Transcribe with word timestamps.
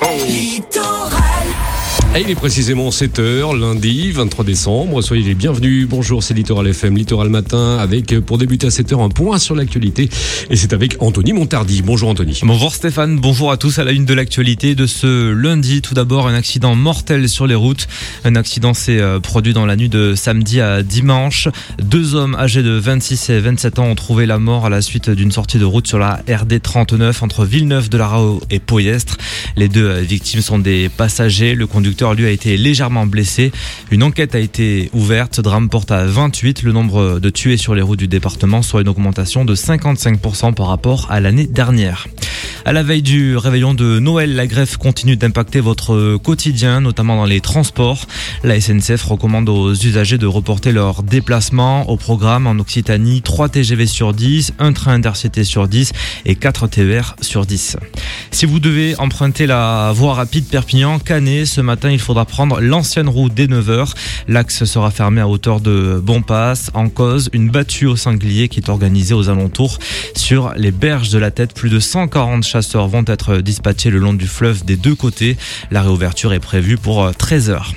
Littoral. 0.00 1.35
Et 2.16 2.22
il 2.22 2.30
est 2.30 2.34
précisément 2.34 2.88
7h, 2.88 3.60
lundi 3.60 4.10
23 4.10 4.42
décembre. 4.42 5.02
Soyez 5.02 5.22
les 5.22 5.34
bienvenus. 5.34 5.86
Bonjour, 5.86 6.22
c'est 6.22 6.32
Littoral 6.32 6.66
FM, 6.68 6.96
Littoral 6.96 7.28
Matin, 7.28 7.76
avec 7.76 8.10
euh, 8.14 8.22
pour 8.22 8.38
débuter 8.38 8.68
à 8.68 8.70
7h 8.70 9.04
un 9.04 9.10
point 9.10 9.38
sur 9.38 9.54
l'actualité. 9.54 10.08
Et 10.48 10.56
c'est 10.56 10.72
avec 10.72 10.96
Anthony 11.00 11.34
Montardi. 11.34 11.82
Bonjour 11.82 12.08
Anthony. 12.08 12.40
Bonjour 12.42 12.74
Stéphane, 12.74 13.18
bonjour 13.18 13.52
à 13.52 13.58
tous 13.58 13.78
à 13.78 13.84
la 13.84 13.92
une 13.92 14.06
de 14.06 14.14
l'actualité 14.14 14.74
de 14.74 14.86
ce 14.86 15.30
lundi. 15.30 15.82
Tout 15.82 15.92
d'abord, 15.92 16.26
un 16.26 16.32
accident 16.32 16.74
mortel 16.74 17.28
sur 17.28 17.46
les 17.46 17.54
routes. 17.54 17.86
Un 18.24 18.34
accident 18.34 18.72
s'est 18.72 18.98
euh, 18.98 19.20
produit 19.20 19.52
dans 19.52 19.66
la 19.66 19.76
nuit 19.76 19.90
de 19.90 20.14
samedi 20.14 20.62
à 20.62 20.82
dimanche. 20.82 21.48
Deux 21.82 22.14
hommes 22.14 22.34
âgés 22.34 22.62
de 22.62 22.70
26 22.70 23.28
et 23.28 23.40
27 23.40 23.78
ans 23.78 23.88
ont 23.88 23.94
trouvé 23.94 24.24
la 24.24 24.38
mort 24.38 24.64
à 24.64 24.70
la 24.70 24.80
suite 24.80 25.10
d'une 25.10 25.32
sortie 25.32 25.58
de 25.58 25.66
route 25.66 25.86
sur 25.86 25.98
la 25.98 26.22
RD 26.26 26.62
39 26.62 27.22
entre 27.22 27.44
Villeneuve 27.44 27.90
de 27.90 27.98
la 27.98 28.06
Rao 28.06 28.40
et 28.48 28.58
Poyestre. 28.58 29.18
Les 29.58 29.68
deux 29.68 29.86
euh, 29.86 30.00
victimes 30.00 30.40
sont 30.40 30.58
des 30.58 30.88
passagers. 30.88 31.54
Le 31.54 31.66
conducteur, 31.66 32.05
lui, 32.14 32.26
a 32.26 32.30
été 32.30 32.56
légèrement 32.56 33.06
blessé. 33.06 33.52
Une 33.90 34.02
enquête 34.02 34.34
a 34.34 34.38
été 34.38 34.90
ouverte. 34.92 35.40
Drame 35.40 35.68
porte 35.68 35.90
à 35.90 36.04
28 36.04 36.62
le 36.62 36.72
nombre 36.72 37.20
de 37.20 37.30
tués 37.30 37.56
sur 37.56 37.74
les 37.74 37.82
routes 37.82 37.98
du 37.98 38.08
département, 38.08 38.62
soit 38.62 38.82
une 38.82 38.88
augmentation 38.88 39.44
de 39.44 39.54
55% 39.54 40.54
par 40.54 40.68
rapport 40.68 41.06
à 41.10 41.20
l'année 41.20 41.46
dernière. 41.46 42.06
À 42.66 42.72
la 42.72 42.82
veille 42.82 43.02
du 43.02 43.36
réveillon 43.36 43.74
de 43.74 44.00
Noël, 44.00 44.34
la 44.34 44.48
grève 44.48 44.76
continue 44.76 45.14
d'impacter 45.14 45.60
votre 45.60 46.16
quotidien, 46.16 46.80
notamment 46.80 47.14
dans 47.14 47.24
les 47.24 47.40
transports. 47.40 48.06
La 48.42 48.60
SNCF 48.60 49.04
recommande 49.04 49.48
aux 49.48 49.72
usagers 49.72 50.18
de 50.18 50.26
reporter 50.26 50.72
leurs 50.72 51.04
déplacements 51.04 51.88
au 51.88 51.96
programme 51.96 52.48
en 52.48 52.58
Occitanie 52.58 53.22
3 53.22 53.50
TGV 53.50 53.86
sur 53.86 54.12
10, 54.12 54.54
un 54.58 54.72
train 54.72 54.94
intercité 54.94 55.44
sur 55.44 55.68
10 55.68 55.92
et 56.24 56.34
4 56.34 56.66
TER 56.66 57.14
sur 57.20 57.46
10. 57.46 57.76
Si 58.32 58.46
vous 58.46 58.58
devez 58.58 58.98
emprunter 58.98 59.46
la 59.46 59.92
voie 59.94 60.14
rapide 60.14 60.46
Perpignan-Canet, 60.48 61.46
ce 61.46 61.60
matin, 61.60 61.92
il 61.92 62.00
faudra 62.00 62.24
prendre 62.24 62.60
l'ancienne 62.60 63.08
route 63.08 63.32
dès 63.32 63.46
9h. 63.46 63.92
L'axe 64.26 64.64
sera 64.64 64.90
fermé 64.90 65.20
à 65.20 65.28
hauteur 65.28 65.60
de 65.60 66.00
Bonpass. 66.02 66.72
En 66.74 66.88
cause, 66.88 67.30
une 67.32 67.48
battue 67.48 67.86
au 67.86 67.94
sanglier 67.94 68.48
qui 68.48 68.58
est 68.58 68.68
organisée 68.68 69.14
aux 69.14 69.28
alentours 69.28 69.78
sur 70.16 70.52
les 70.56 70.72
berges 70.72 71.10
de 71.10 71.18
la 71.18 71.30
tête. 71.30 71.54
Plus 71.54 71.70
de 71.70 71.78
140 71.78 72.55
vont 72.88 73.04
être 73.06 73.38
dispatchés 73.38 73.90
le 73.90 73.98
long 73.98 74.14
du 74.14 74.26
fleuve 74.26 74.64
des 74.64 74.76
deux 74.76 74.94
côtés. 74.94 75.36
La 75.70 75.82
réouverture 75.82 76.32
est 76.32 76.40
prévue 76.40 76.76
pour 76.76 77.10
13 77.14 77.50
heures. 77.50 77.72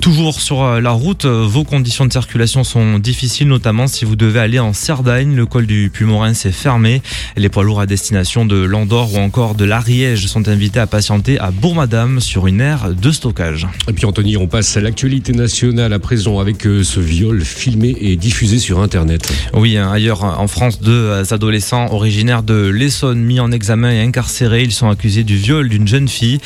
Toujours 0.00 0.40
sur 0.40 0.62
euh, 0.62 0.80
la 0.80 0.90
route, 0.90 1.24
euh, 1.24 1.44
vos 1.46 1.64
conditions 1.64 2.06
de 2.06 2.12
circulation 2.12 2.64
sont 2.64 2.98
difficiles, 2.98 3.48
notamment 3.48 3.86
si 3.86 4.04
vous 4.04 4.14
devez 4.14 4.38
aller 4.40 4.58
en 4.58 4.72
Cerdagne. 4.72 5.34
Le 5.34 5.46
col 5.46 5.66
du 5.66 5.90
Puy-Morin 5.92 6.34
s'est 6.34 6.52
fermé. 6.52 7.02
Les 7.36 7.48
poids 7.48 7.64
lourds 7.64 7.80
à 7.80 7.86
destination 7.86 8.44
de 8.44 8.56
l'Andorre 8.56 9.14
ou 9.14 9.18
encore 9.18 9.54
de 9.54 9.64
l'Ariège 9.64 10.26
sont 10.26 10.48
invités 10.48 10.80
à 10.80 10.86
patienter 10.86 11.38
à 11.40 11.50
Bourg-Madame 11.50 12.20
sur 12.20 12.46
une 12.46 12.60
aire 12.60 12.90
de 12.94 13.10
stockage. 13.10 13.66
Et 13.88 13.92
puis 13.92 14.06
Anthony, 14.06 14.36
on 14.36 14.46
passe 14.46 14.76
à 14.76 14.80
l'actualité 14.80 15.32
nationale 15.32 15.92
à 15.92 15.98
présent 15.98 16.38
avec 16.38 16.66
euh, 16.66 16.84
ce 16.84 17.00
viol 17.00 17.44
filmé 17.44 17.96
et 18.00 18.16
diffusé 18.16 18.58
sur 18.58 18.80
Internet. 18.80 19.32
Oui, 19.54 19.76
hein, 19.76 19.90
ailleurs 19.90 20.24
en 20.24 20.46
France, 20.46 20.80
deux 20.80 21.32
adolescents 21.32 21.92
originaires 21.92 22.42
de 22.42 22.68
l'Essonne 22.68 23.20
mis 23.20 23.40
en 23.40 23.50
examen 23.50 23.90
et 23.90 24.00
incarcérés. 24.00 24.62
Ils 24.62 24.72
sont 24.72 24.88
accusés 24.88 25.24
du 25.24 25.36
viol 25.36 25.68
d'une 25.68 25.88
jeune 25.88 26.08
fille. 26.08 26.38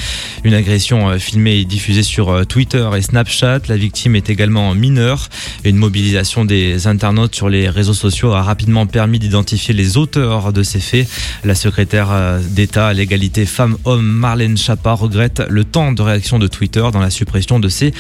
Une 0.44 0.54
agression 0.54 1.18
filmée 1.18 1.56
et 1.56 1.64
diffusée 1.64 2.02
sur 2.02 2.46
Twitter 2.46 2.88
et 2.96 3.02
Snapchat 3.02 3.49
la 3.68 3.76
victime 3.76 4.16
est 4.16 4.30
également 4.30 4.74
mineure. 4.74 5.28
Une 5.64 5.76
mobilisation 5.76 6.44
des 6.44 6.86
internautes 6.86 7.34
sur 7.34 7.48
les 7.48 7.68
réseaux 7.68 7.94
sociaux 7.94 8.32
a 8.32 8.42
rapidement 8.42 8.86
permis 8.86 9.18
d'identifier 9.18 9.74
les 9.74 9.96
auteurs 9.96 10.52
de 10.52 10.62
ces 10.62 10.80
faits. 10.80 11.08
La 11.44 11.54
secrétaire 11.54 12.08
euh, 12.10 12.40
d'État 12.42 12.88
à 12.88 12.92
l'égalité 12.92 13.46
femmes-hommes 13.46 14.06
Marlène 14.06 14.56
Schiappa 14.56 14.92
regrette 14.92 15.42
le 15.48 15.64
temps 15.64 15.92
de 15.92 16.02
réaction 16.02 16.38
de 16.38 16.46
Twitter 16.46 16.84
dans 16.92 17.00
la 17.00 17.10
suppression 17.10 17.58
de 17.58 17.68
ces 17.68 17.92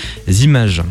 images. 0.42 0.82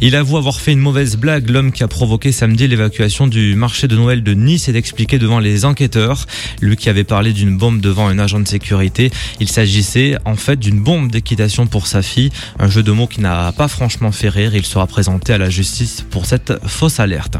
Il 0.00 0.14
avoue 0.14 0.36
avoir 0.36 0.60
fait 0.60 0.72
une 0.72 0.80
mauvaise 0.80 1.16
blague. 1.16 1.50
L'homme 1.50 1.72
qui 1.72 1.82
a 1.82 1.88
provoqué 1.88 2.32
samedi 2.32 2.68
l'évacuation 2.68 3.26
du 3.26 3.54
marché 3.54 3.88
de 3.88 3.96
Noël 3.96 4.22
de 4.22 4.34
Nice 4.34 4.68
est 4.68 4.76
expliqué 4.76 5.18
devant 5.18 5.38
les 5.38 5.64
enquêteurs. 5.64 6.26
Lui 6.60 6.76
qui 6.76 6.88
avait 6.88 7.04
parlé 7.04 7.32
d'une 7.32 7.56
bombe 7.56 7.80
devant 7.80 8.08
un 8.08 8.18
agent 8.18 8.40
de 8.40 8.48
sécurité. 8.48 9.10
Il 9.40 9.48
s'agissait 9.48 10.16
en 10.24 10.36
fait 10.36 10.58
d'une 10.58 10.80
bombe 10.80 11.10
d'équitation 11.10 11.66
pour 11.66 11.86
sa 11.86 12.02
fille. 12.02 12.30
Un 12.58 12.68
jeu 12.68 12.82
de 12.82 12.92
mots 12.92 13.06
qui 13.06 13.20
n'a 13.20 13.52
pas 13.52 13.68
franchement 13.68 13.95
fait 14.12 14.28
rire. 14.28 14.54
Il 14.54 14.64
sera 14.64 14.86
présenté 14.86 15.32
à 15.32 15.38
la 15.38 15.50
justice 15.50 16.04
pour 16.10 16.26
cette 16.26 16.52
fausse 16.66 17.00
alerte. 17.00 17.36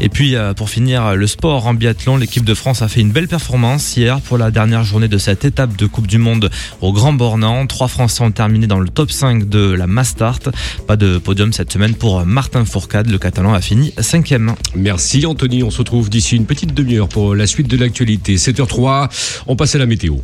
Et 0.00 0.08
puis, 0.08 0.34
euh, 0.34 0.54
pour 0.54 0.70
finir, 0.70 1.14
le 1.14 1.26
sport 1.26 1.66
en 1.66 1.74
biathlon. 1.74 2.16
L'équipe 2.16 2.44
de 2.44 2.54
France 2.54 2.82
a 2.82 2.88
fait 2.88 3.00
une 3.00 3.10
belle 3.10 3.28
performance 3.28 3.96
hier 3.96 4.20
pour 4.20 4.38
la 4.38 4.50
dernière 4.50 4.84
journée 4.84 5.08
de 5.08 5.18
cette 5.18 5.44
étape 5.44 5.76
de 5.76 5.86
Coupe 5.86 6.06
du 6.06 6.18
Monde 6.18 6.50
au 6.80 6.92
Grand 6.92 7.12
Bornand. 7.12 7.66
Trois 7.66 7.88
Français 7.88 8.22
ont 8.22 8.30
terminé 8.30 8.66
dans 8.66 8.80
le 8.80 8.88
top 8.88 9.10
5 9.10 9.48
de 9.48 9.72
la 9.72 9.86
Mastart. 9.86 10.40
Pas 10.86 10.96
de 10.96 11.18
podium 11.18 11.52
cette 11.52 11.72
semaine 11.72 11.94
pour 11.94 12.24
Martin 12.24 12.64
Fourcade. 12.64 13.10
Le 13.10 13.18
Catalan 13.18 13.54
a 13.54 13.60
fini 13.60 13.92
cinquième. 13.98 14.54
Merci 14.74 15.24
Anthony. 15.26 15.62
On 15.62 15.70
se 15.70 15.78
retrouve 15.78 16.10
d'ici 16.10 16.36
une 16.36 16.46
petite 16.46 16.74
demi-heure 16.74 17.08
pour 17.08 17.34
la 17.34 17.46
suite 17.46 17.68
de 17.68 17.76
l'actualité. 17.76 18.36
7h03, 18.36 19.08
on 19.46 19.56
passe 19.56 19.74
à 19.74 19.78
la 19.78 19.86
météo. 19.86 20.16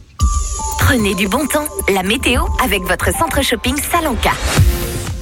Prenez 0.79 1.15
du 1.15 1.29
bon 1.29 1.47
temps. 1.47 1.67
La 1.93 2.03
météo 2.03 2.43
avec 2.63 2.83
votre 2.83 3.13
centre 3.17 3.43
shopping 3.43 3.77
Salanca. 3.91 4.33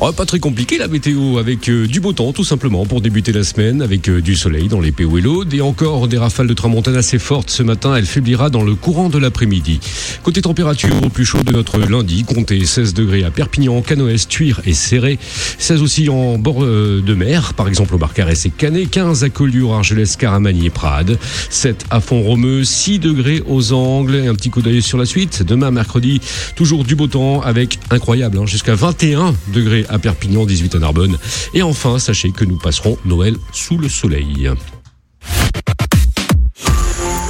Oh, 0.02 0.12
pas 0.12 0.24
très 0.24 0.38
compliqué 0.38 0.78
la 0.78 0.88
météo 0.88 1.36
avec 1.36 1.68
euh, 1.68 1.86
du 1.86 2.00
beau 2.00 2.14
temps 2.14 2.32
tout 2.32 2.42
simplement 2.42 2.86
pour 2.86 3.02
débuter 3.02 3.32
la 3.32 3.44
semaine 3.44 3.82
avec 3.82 4.08
euh, 4.08 4.22
du 4.22 4.34
soleil 4.34 4.66
dans 4.66 4.80
les 4.80 4.92
PO 4.92 5.18
et 5.52 5.60
encore 5.60 6.08
des 6.08 6.16
rafales 6.16 6.46
de 6.46 6.54
tramontane 6.54 6.96
assez 6.96 7.18
fortes 7.18 7.50
ce 7.50 7.62
matin. 7.62 7.94
Elle 7.94 8.06
faiblira 8.06 8.48
dans 8.48 8.62
le 8.62 8.74
courant 8.74 9.10
de 9.10 9.18
l'après-midi. 9.18 9.78
Côté 10.22 10.40
température, 10.40 11.04
au 11.04 11.10
plus 11.10 11.26
chaud 11.26 11.42
de 11.42 11.52
notre 11.52 11.78
lundi, 11.80 12.24
comptez 12.24 12.64
16 12.64 12.94
degrés 12.94 13.24
à 13.24 13.30
Perpignan, 13.30 13.82
Canoës, 13.82 14.26
Tuire 14.26 14.62
et 14.64 14.72
Serré. 14.72 15.18
16 15.58 15.82
aussi 15.82 16.08
en 16.08 16.38
bord 16.38 16.64
euh, 16.64 17.02
de 17.02 17.14
mer, 17.14 17.52
par 17.52 17.68
exemple 17.68 17.94
au 17.94 17.98
Barcarès 17.98 18.46
et 18.46 18.50
Canet. 18.50 18.88
15 18.88 19.24
à 19.24 19.28
Collioure, 19.28 19.74
Argelès, 19.74 20.16
Caramani 20.16 20.64
et 20.64 20.70
Prades. 20.70 21.18
7 21.50 21.84
à 21.90 22.00
Font-Romeu, 22.00 22.64
6 22.64 23.00
degrés 23.00 23.42
aux 23.46 23.74
Angles. 23.74 24.14
Et 24.14 24.28
un 24.28 24.34
petit 24.34 24.48
coup 24.48 24.62
d'œil 24.62 24.80
sur 24.80 24.96
la 24.96 25.04
suite. 25.04 25.42
Demain, 25.42 25.70
mercredi, 25.70 26.22
toujours 26.56 26.84
du 26.84 26.96
beau 26.96 27.06
temps 27.06 27.42
avec 27.42 27.78
incroyable, 27.90 28.38
hein, 28.38 28.46
jusqu'à 28.46 28.74
21 28.74 29.34
degrés 29.52 29.84
à 29.90 29.98
Perpignan, 29.98 30.46
18 30.46 30.76
à 30.76 30.78
Narbonne. 30.78 31.18
Et 31.52 31.62
enfin, 31.62 31.98
sachez 31.98 32.30
que 32.30 32.44
nous 32.44 32.56
passerons 32.56 32.96
Noël 33.04 33.36
sous 33.52 33.76
le 33.76 33.88
soleil. 33.88 34.50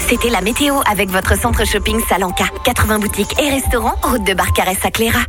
C'était 0.09 0.31
la 0.31 0.41
météo 0.41 0.75
avec 0.91 1.09
votre 1.11 1.39
centre 1.39 1.65
shopping 1.65 2.01
Salanca. 2.09 2.47
80 2.65 2.99
boutiques 2.99 3.41
et 3.41 3.49
restaurants, 3.49 3.95
route 4.03 4.27
de 4.27 4.35
Barcarès 4.35 4.79
à 4.85 4.91
Cléra. 4.91 5.21